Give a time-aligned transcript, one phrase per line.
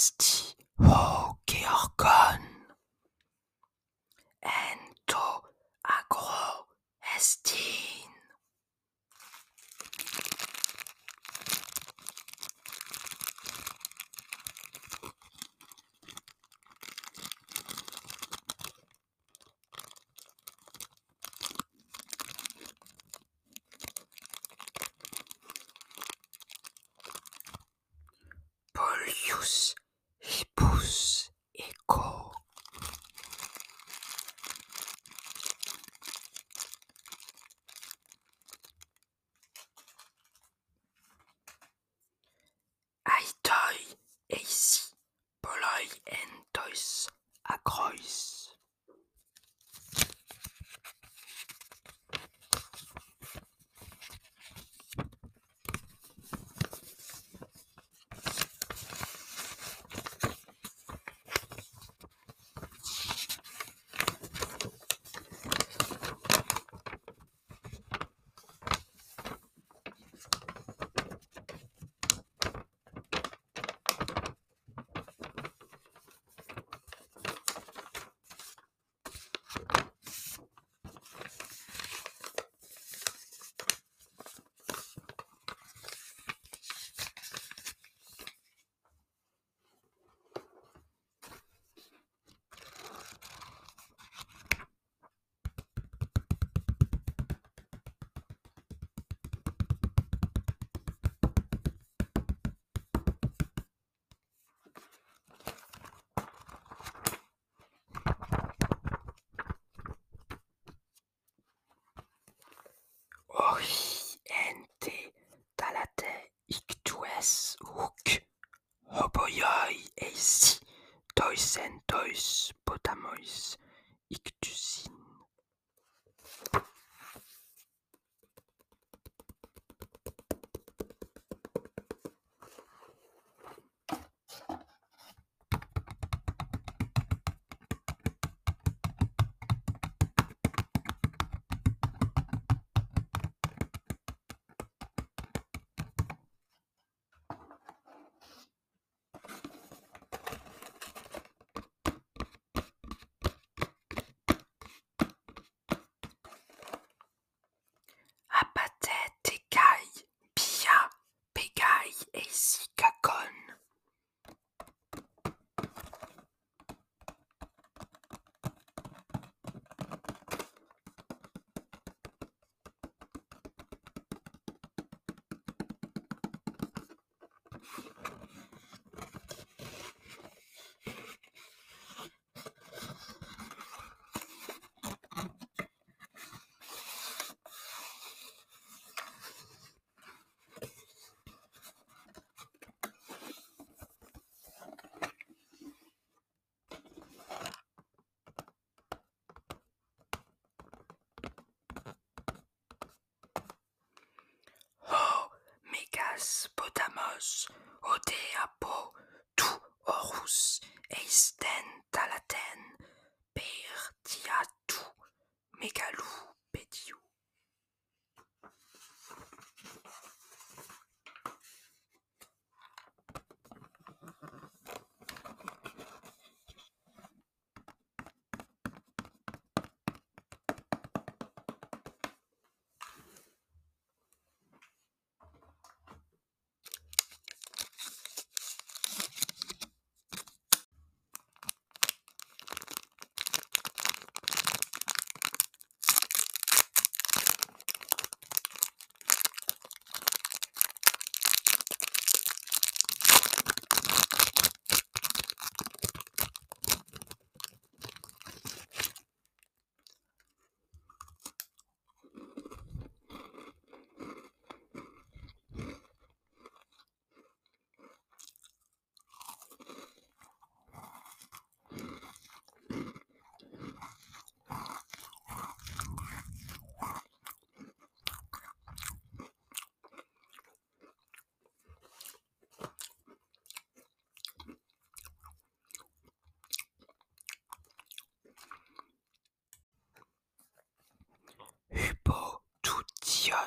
[0.00, 0.56] esti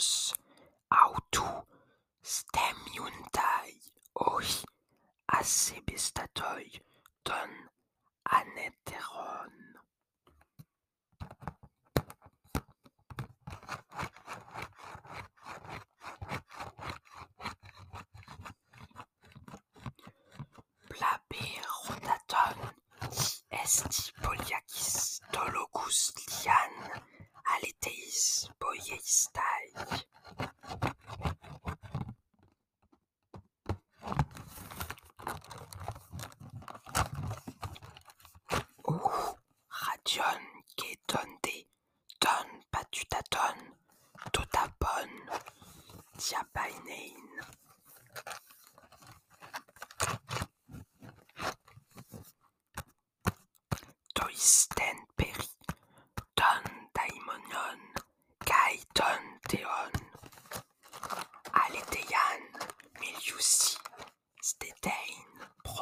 [0.00, 0.34] dios
[0.88, 1.44] autu
[2.22, 3.72] stemiuntai
[4.14, 4.48] oi
[5.38, 6.68] Acebestatoi
[7.24, 7.50] ton
[8.38, 9.52] aneteron.
[20.88, 22.58] Plaberotaton
[23.62, 26.74] esti poliakis dologus lian
[27.52, 28.48] aleteis
[29.74, 30.00] boieistai.
[38.84, 39.10] ou
[39.82, 40.42] radion
[40.76, 41.56] ketonde
[42.22, 43.58] ton patutaton
[44.32, 45.10] totapon
[46.18, 47.26] diapainein.
[54.14, 54.89] Toisten peri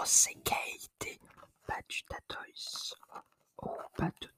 [0.09, 1.21] prosekeite
[1.67, 2.95] patutatois
[3.59, 3.69] o
[3.99, 4.38] patutatus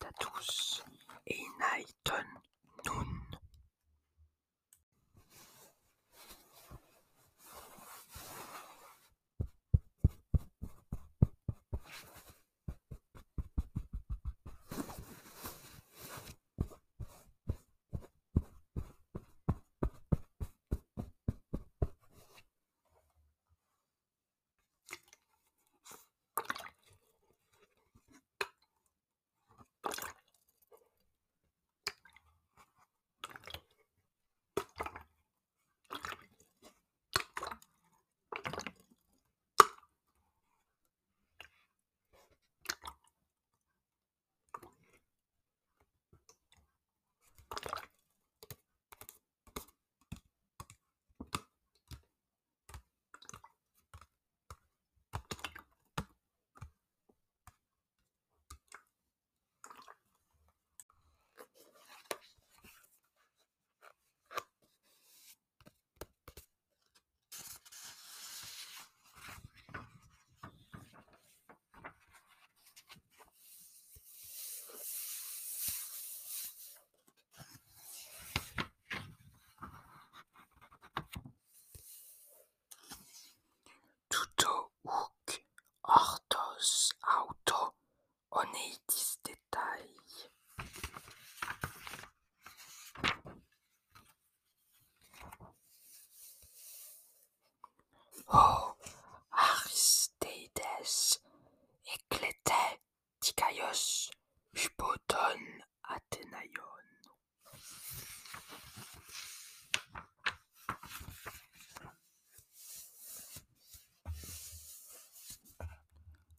[103.31, 104.11] tikaios
[104.57, 105.41] hypoton
[105.95, 106.87] athenaion.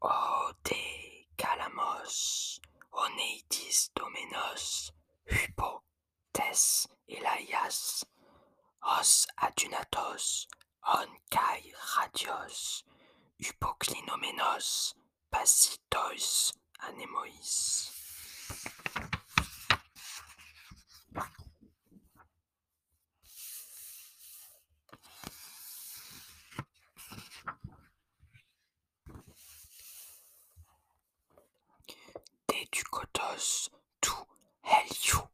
[0.02, 2.60] O de calamos,
[2.92, 4.92] oneitis domenos,
[5.26, 5.84] hypo,
[6.34, 8.04] tes elaias,
[8.82, 10.48] os adunatos,
[10.84, 12.84] on kai radios,
[13.40, 14.96] hypoclinomenos,
[32.48, 33.70] Deducotos
[34.02, 34.12] tu
[34.64, 35.31] heliu ahi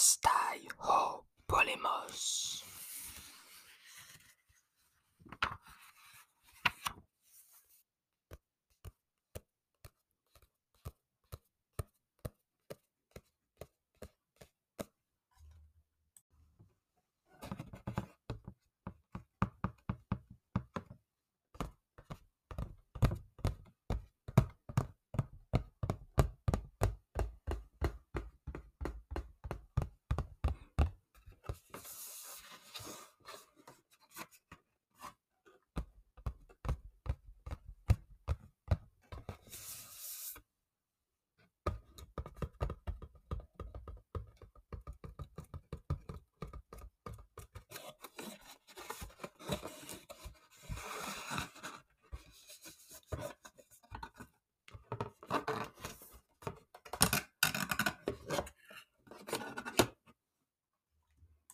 [0.00, 0.29] した。